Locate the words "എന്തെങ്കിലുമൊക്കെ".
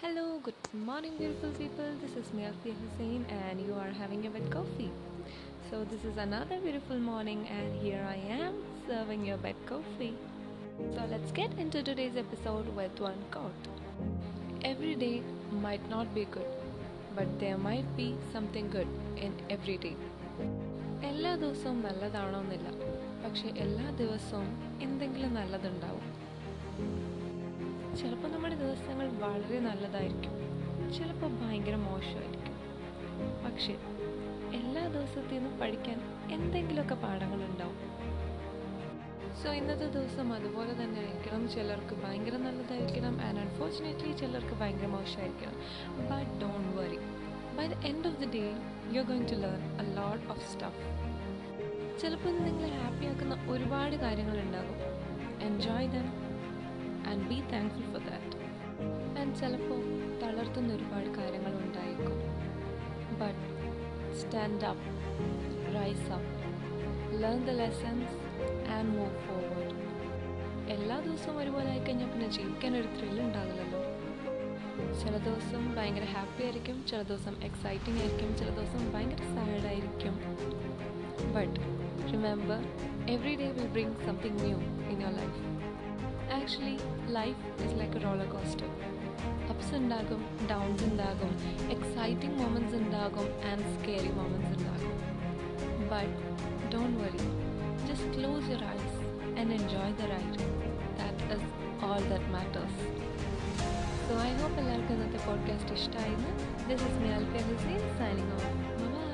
36.31-36.95